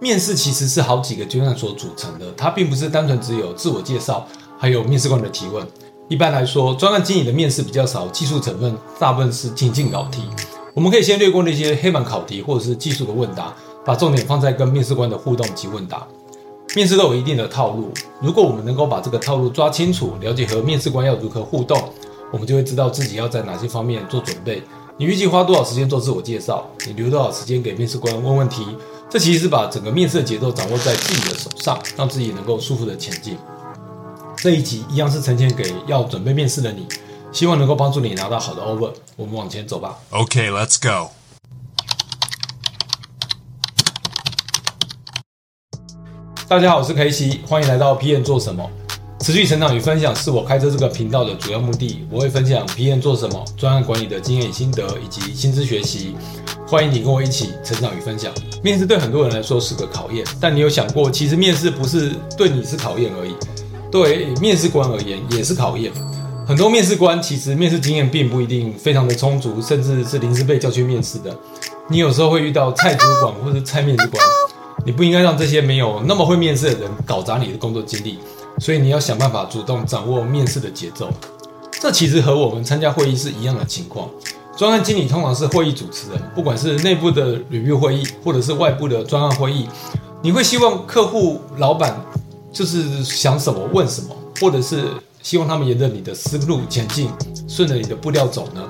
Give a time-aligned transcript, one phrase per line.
[0.00, 5.66] 面试其实是好几个阶段所组成的，它并不是单纯只有自我介绍，还有面试官的提问。
[6.08, 10.22] 一般来说，专案经理的面试比较少，技术成分大部分是情境考题。
[10.72, 13.52] 我们可以先略过那些黑板考题或者是技术的问答，
[13.84, 16.06] 把重点放在跟面试官的互动及问答。
[16.76, 17.90] 面试都有一定的套路，
[18.20, 21.76] 如果我们能够把这个套路抓清楚，了解和面试官要如何互动，
[22.32, 24.62] 我们就会知道自己要在哪些方面做准备。
[24.96, 26.66] 你预计花多少时间做自我介绍？
[26.86, 28.64] 你留多少时间给面试官问问题？
[29.10, 33.38] 这其实是把整个面试的节奏掌握在自己的手上，让自己能够舒服的前进。
[34.36, 36.86] 这一集一样是呈现给要准备面试的你。
[37.32, 39.98] 希望能够帮助你拿到好的 offer 我们往前走吧。
[40.10, 41.10] OK，let's go。
[46.46, 48.70] 大家好，我是 K C，欢迎来到 PM 做什么？
[49.20, 52.06] 持续成长与分享是我开设这个频道的主要目的。
[52.10, 56.14] 我会分享 PM 做什么、专案管理的经验与心得，以及薪资学习。
[56.70, 58.30] 欢迎你跟我一起成长与分享。
[58.62, 63.34] 面试对很多人来说是个考验，但你有想过，其实面试不是对你是考验而已，
[63.90, 65.90] 对面试官而言也是考验。
[66.46, 71.34] 很多面试官其实面试经验并不一定非常的充足，甚至是临时被叫去面试的。
[71.88, 74.22] 你有时候会遇到蔡主管或者蔡面试官，
[74.84, 78.18] 你不应该让这些没有那么会面试的人搞砸你的工作经历。
[78.58, 81.10] 所以你要想办法主动掌握面试的节奏。
[81.80, 84.10] 这其实和我们参加会议是一样的情况。
[84.58, 89.68] 专案经理通常是会议主持人，不管是内部的内部会议，或者是外部的专案会议，
[90.20, 91.96] 你会希望客户、老板
[92.52, 94.08] 就是想什么问什么，
[94.40, 94.88] 或者是。
[95.20, 97.10] 希望他们沿着你的思路前进，
[97.48, 98.62] 顺着你的步调走呢。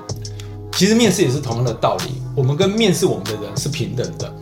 [0.73, 2.15] 其实面试也是同样的道理。
[2.35, 4.33] 我们跟面试我们的人是平等的，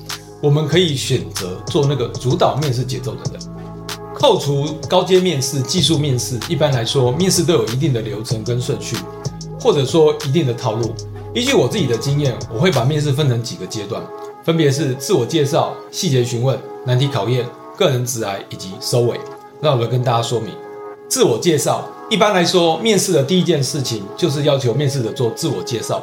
[0.41, 3.41] 我们可以选择做那个主导面试节奏的人。
[4.15, 8.95] 扣除高阶面试、技术面试，一般来说，面试都有一定的流程跟顺序，
[9.59, 10.95] 或者说一定的套路。
[11.33, 14.01] 依据我自己的经验，我会把面试分成几个阶段，
[14.43, 17.45] 分别是自我介绍、细节询问、难题考验、
[17.77, 19.19] 个人直癌以及收尾。
[19.61, 20.53] 那我来跟大家说明，
[21.07, 21.87] 自我介绍。
[22.09, 26.01] 一般来说，面试的第一件事情就是要求面试者做自我介绍，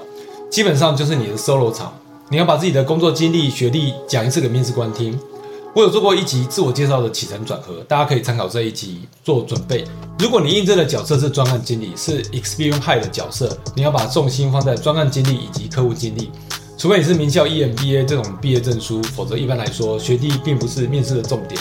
[0.50, 1.92] 基本上就是你的 solo 场，
[2.28, 5.18] 你要把自己的工作经历、学历讲一次给面试官听。
[5.74, 9.84] 我有做过一集自我介绍的起承转合，大家可以参考这一集做准备。
[10.20, 16.30] 如果你应征的角色是专案经理，是 experience high 的角色，你要把重心放在专案经历以及客户经历。
[16.78, 21.60] 除非你是名校 EMBA 这种毕业证书，否则一般来说，学历并不是面试的重点。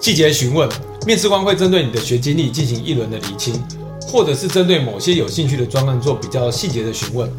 [0.00, 0.68] 细节询问，
[1.06, 3.62] 面试官会针对你的学经历进行一轮的厘清。
[4.04, 7.30] 或者是针对某些有兴趣的专案做比较细节的询问。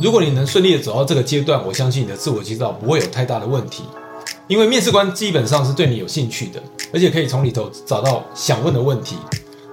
[0.00, 3.82] 如果你能顺利的走到这个阶段，我相信你的自我介绍不会有太大的问题，
[4.48, 9.16] 因为面试官基本上是对你有兴趣的，而且可以从里头找到想问的问题。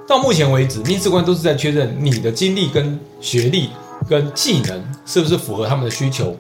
[0.08, 3.70] 到目前为止，面试官都是在确认你的经历、跟学历、
[4.08, 6.36] 跟技能是不是符合他们的需求。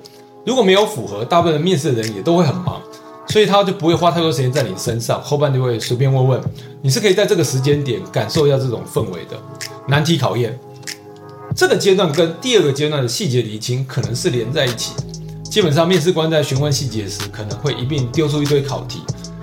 [0.45, 2.81] 如果没有符合，大部分的面试的人也都会很忙。
[3.28, 6.41] 所以他就不会花太多时间在你身上，后半就会随便问问。
[6.81, 9.39] 你是可以在这个时间点感受一下这种氛围的。
[9.88, 10.59] 难题考验，
[11.56, 14.94] 这个阶段跟第二个阶段的细节厘清可能是连在一起。
[15.49, 19.01] 基本上，面试官在询问细节时，可能会一并丢出一堆考题。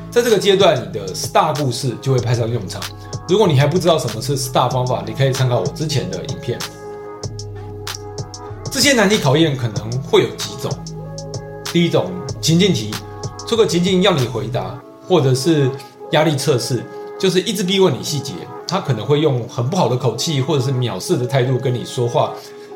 [0.09, 2.81] 在这个阶段，你的 STAR 故事就会派上用场。
[3.29, 6.57] 如果你还不知道什么是 STAR 方法，你可以参考我之前的影片。
[8.71, 10.71] 这些难题考验可能会有几种。
[11.73, 12.95] 第一种情境题。
[13.49, 15.71] 出个情境要你回答，或者是
[16.13, 16.85] 压力测试，
[17.19, 18.33] 就是一直逼问你细节。
[18.67, 22.33] 他可能会用很不好的口气，或者是藐视的态度跟你说话，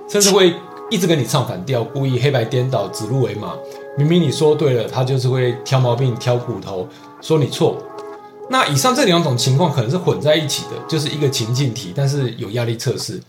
[0.09, 0.55] 甚至会
[0.91, 3.55] 一直跟你唱反调，故意黑白颠倒、指鹿为马。
[3.97, 6.87] 明明你说对了，他就是会挑毛病、挑骨头，
[7.21, 7.79] 说你错。
[8.49, 13.21] 那以上这两种情况可能是混在一起的，就是一个情境题，但是有压力测试。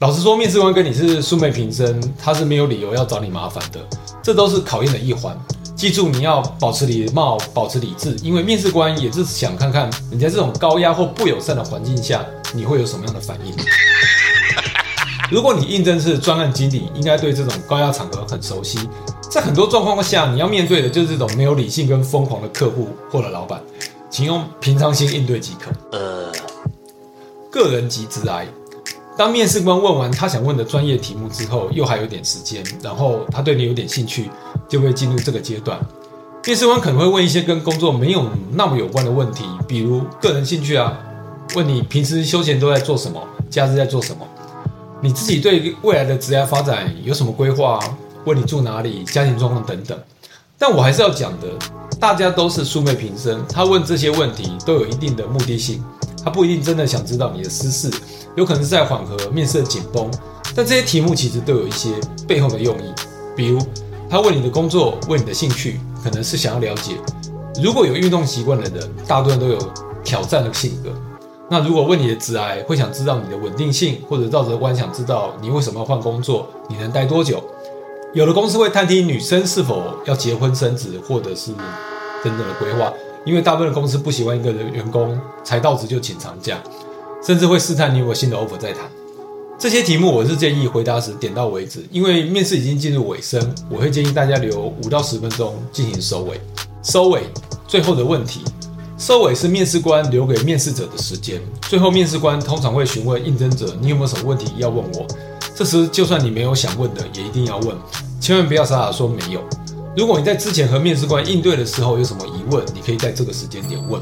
[0.00, 3.78] 老实说，面试官跟你是素昧平生，他是没有理由要找你麻烦的，
[4.20, 5.38] 这都是考验的一环。
[5.76, 13.54] 记住，你要保持礼貌，保持理智，因为面试官也是想看看你在这种高压或不友善的环境下，你会有什么样的反应。
[15.30, 18.78] 如果你应征是专案经理，应该对这种高压场合很熟悉。
[19.28, 23.60] 在很多状况下，你要面对的就是这种没有理性跟疯狂的客户或者老板，
[24.08, 25.70] 请用平常心应对即可。
[25.96, 26.30] 呃，
[27.50, 28.46] 个人及职癌。
[29.18, 34.30] 当面试官问完他想问的专业题目之后，又还有点时间，然后他对你有点兴趣，
[34.68, 35.80] 就会进入这个阶段。
[36.44, 40.96] 面试官可能会问一些跟工作没有那么有关的问题，比如个人兴趣啊，
[41.56, 44.24] 问你平时休闲都在做什么，假日在做什么，
[45.02, 47.78] 你自己对未来的职业发展有什么规划？
[48.24, 49.96] 问你住哪里，家庭状况等等。
[50.58, 51.48] 但我还是要讲的，
[52.00, 55.84] 大家都是素昧平生，他问这些问题都有一定的目的性，
[56.24, 57.90] 他不一定真的想知道你的私事。
[58.36, 60.10] 有可能是在缓和面试的紧绷，
[60.54, 61.90] 但这些题目其实都有一些
[62.26, 62.92] 背后的用意。
[63.36, 63.58] 比如，
[64.08, 66.92] 他问你的工作，问你的兴趣，可能是想要了解
[67.62, 69.58] 如果有运动习惯的人，大多人都有
[70.02, 70.90] 挑战的性格。
[71.48, 77.42] 那如果问你的职癌，会想知道你的稳定性，或者绕着弯想知道你为什么要换工作，你能待多久？
[78.14, 81.52] 有的公司会探听女生是否要结婚生子，或者是
[82.24, 82.92] 等等的规划，
[83.24, 86.58] 因为大部分的公司不喜欢一个员工才到职就请长假，
[87.22, 88.90] 甚至会试探你有新的 offer 再谈。
[89.58, 96.40] 这些题目我是建议回答时点到为止，因为面试已经进入尾声，我会建议大家留五到十分钟进行收尾。
[96.82, 97.22] 收尾
[97.66, 98.42] 最后的问题，
[98.98, 101.40] 收尾是面试官留给面试者的时间。
[101.68, 105.06] 最后面试官通常会询问应征者：“你有没有什么问题要问我？”
[105.54, 107.76] 这时就算你没有想问的，也一定要问。
[108.20, 109.40] 千万不要傻傻说没有。
[109.96, 114.00] 如果你在之前和面试官应对的时候有什么疑问，你可以在这个时间点问。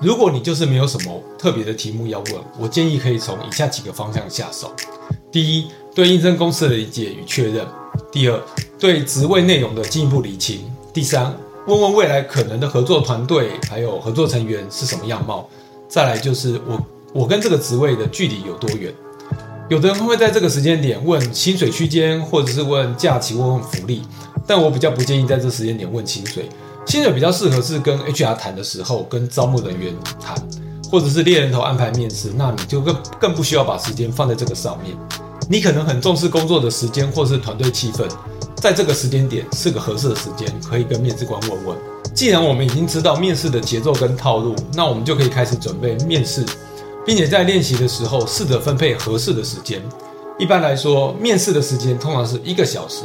[0.00, 4.70] 如果你就是没有什么特别的题目要问，我建议可以从以下几个方向下手：
[5.32, 7.64] 第一，对应征公司的理解与确认；
[8.12, 8.38] 第二，
[8.78, 10.58] 对职位内容的进一步理清；
[10.92, 11.34] 第三，
[11.66, 15.48] 问问未来可能的合作团队还有合作成员是什么样貌；
[15.88, 18.92] 再来就是我我跟这个职位的距离有多远。
[19.70, 24.02] 有的人会在这个时间点问薪水区间，或者是问假期，问问福利。
[24.46, 26.46] 但我比较不建议在这时间点问薪水，
[26.84, 29.90] 薪水比较适合是跟 HR 谈的时候，跟招募人员
[30.20, 30.36] 谈，
[30.90, 34.94] 或者是猎人头安排面试，那你就更更不需要把时间放在这个上面。
[35.48, 38.06] 你可能很重视工作的时间，或是团队气氛，
[38.56, 41.76] 在这个时间点是个合适的时间，可以跟面试官问问。
[42.14, 46.44] 既然我们已经知道面试的节奏跟套路，那我们就可以开始准备面试。
[47.06, 49.82] 并且在练习的时候，试着分配合适的时间。
[50.38, 53.02] 一般来说，面试的时间通常是一个小时，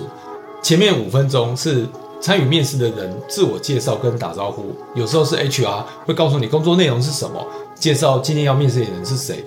[0.63, 1.85] 前面五分钟是
[2.21, 7.45] 参与面试的人自我介绍跟打招呼，有时候是 HR 会告诉你工作内容是什么，
[7.75, 9.43] 介绍今天要面试的人是谁。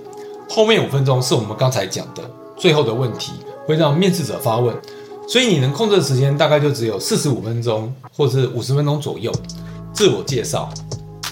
[0.51, 2.23] 后面五分钟是我们刚才讲的
[2.55, 3.33] 最后的问题，
[3.67, 4.77] 会让面试者发问，
[5.33, 9.33] 所以你能控制的时间大概就只有四十五分钟或者五十分钟左右。
[9.95, 10.69] 自我介绍。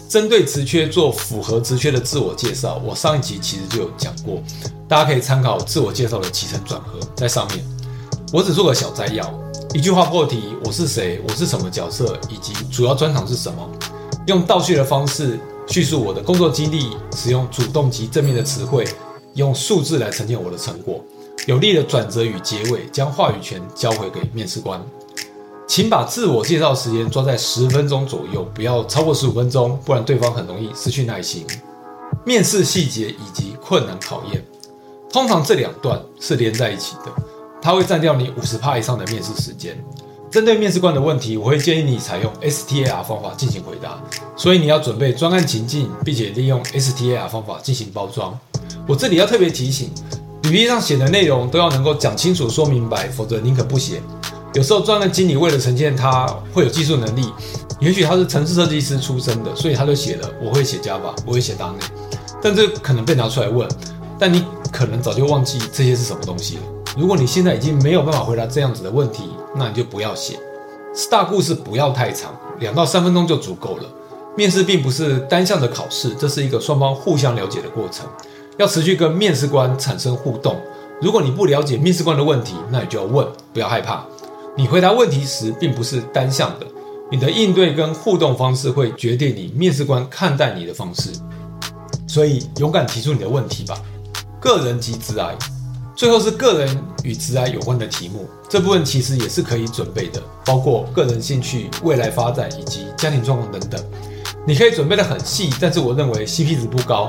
[0.08, 4.43] 针对职缺做符合职缺的自我介绍，我上一集其实就有讲过，
[4.88, 7.62] 大家可以参考自我介绍的起承转合在上面。
[8.32, 9.31] 我只做个小摘要，
[9.75, 11.20] 一句话破题：我是谁？
[11.29, 12.19] 我是什么角色？
[12.31, 13.70] 以及主要专长是什么？
[14.26, 15.38] 用倒叙的方式
[15.69, 18.88] 叙述我的工作经历，使用主动及正面的词汇，
[19.35, 21.05] 用数字来呈现我的成果。
[21.46, 24.81] 有力的转折与结尾，将话语权交回给面试官。
[25.66, 31.46] 请把自我介绍时间抓在十分钟左右，不要超过十五分钟，不然对方很容易失去耐心。
[32.26, 34.44] 面试细节以及困难考验，
[35.12, 37.12] 通常这两段是连在一起的，
[37.62, 39.82] 它会占掉你五十趴以上的面试时间。
[40.31, 44.00] 针对面试官的问题，我会建议你采用 STAR 方法进行回答，
[44.37, 48.38] 所以你要准备专案情境，并且利用 STAR 方法进行包装。
[48.87, 49.90] 我这里要特别提醒，
[50.44, 54.02] 履历上写的内容都要能够讲清楚、说明白，否则宁可不写。
[54.54, 57.32] 有时候专案经理为了呈现他会有技术能力，
[57.78, 61.75] 也许他是城市设计师出身的，所以他就写了我会写 Java，我会写 .NET，
[62.42, 63.69] 但这可能被拿出来问，
[64.19, 66.62] 但你可能早就忘记这些是什么东西了。
[66.98, 70.37] 如果你现在已经没有办法回答这样子的问题，那你就不要写。
[71.08, 73.84] 大故事不要太长，两到三分钟就足够了。
[74.37, 78.06] 面试并不是单向的考试，这是一个双方互相了解的过程，
[78.61, 80.55] 要持续跟面试官产生互动。
[81.01, 84.05] 如果你不了解面试官的问题，那你就要问，不要害怕。
[84.55, 86.67] 你回答问题时，并不是单向的，
[87.11, 91.11] 你的应对跟互动方式会决定你面试官看待你的方式。
[92.07, 93.81] 所以，勇敢提出你的问题吧。
[94.38, 95.35] 个人及职癌，
[95.97, 103.83] 最后是个人与职癌有关的题目，这部分其实也是可以准备的，包括个人兴趣、未来发展以及家庭状况等等。
[104.47, 107.07] 你可以准备的很细，但是我认为 CP 值不高，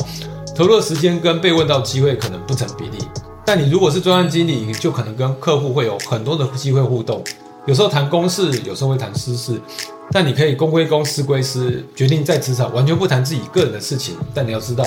[0.55, 2.97] 投入的时间跟被问到机会可能不成比例。
[3.45, 7.23] 但你如果是专案经理，就可能跟客户会有很多的机会互动，
[7.65, 9.59] 有时候谈公事，有时候会谈私事。
[10.11, 14.15] 但你可以公归公，私归私，决定在职场完全不谈自己个人的事情。
[14.33, 14.85] 但你要知道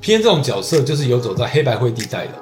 [0.00, 2.32] 偏这种角色就是游走在黑白灰地带的。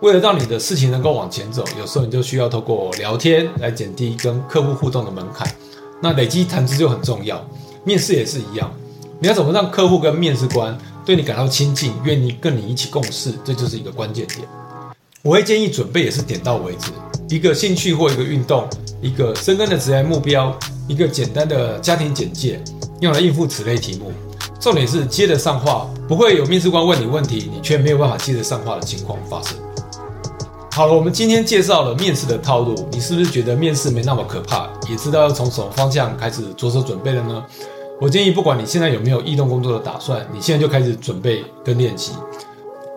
[0.00, 5.50] 为了让你的事情能够往前走，有时候你就需要透过聊天来减低跟客户互动的门槛。
[6.00, 7.44] 那累积谈资就很重要，
[7.84, 8.70] 面试也是一样。
[9.18, 10.76] 你要怎么让客户跟面试官
[11.08, 14.46] 对你感到亲近，愿意跟你一起共事，这就是一个关键点。
[15.22, 16.90] 我会建议准备也是点到为止，
[17.34, 18.68] 一个兴趣或一个运动，
[19.00, 20.54] 一个深耕的职业目标，
[20.86, 22.62] 一个简单的家庭简介，
[23.00, 24.12] 用来应付此类题目。
[24.60, 29.56] 重点是接得上话，不会有面试官问你问题，你却没有办法接得上话的情况发生。
[30.72, 37.42] 好了，我们今天介绍了面试的套路，你是不是觉得面试没那么可怕，也知道要从什么方向开始着手准备了呢？
[38.00, 42.12] 我建议，不管你现在有没有异动工作的打算，你现在就开始准备跟练习。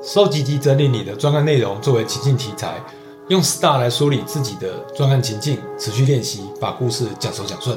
[0.04, 2.80] 收集及整理你的专案内容作为情境题材，
[3.28, 7.76] 用 STAR 来梳理自己的专案情境，持续练习，把故事讲熟讲顺。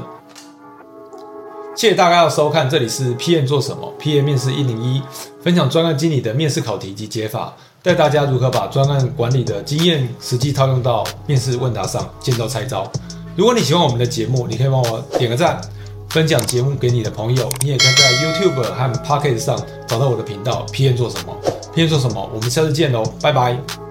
[1.74, 5.02] 谢谢大家的收看，这里是 PM 做什么？PM 面试一零一，
[5.42, 12.90] 分享专案经理的面试考题及解法，带大家如何把专案管理的经验实际套用到面试问答上，见招拆招。
[13.34, 15.58] 如果你喜欢我们的节目，你可以帮我点个赞，
[16.14, 17.50] 分享节目给你的朋友。
[17.62, 21.36] 你也可以在 YouTube 和 Pocket 上找到我的频道 P N 做什么
[21.74, 22.30] ？P N 做什么？
[22.32, 23.83] 我们下次见喽，拜拜。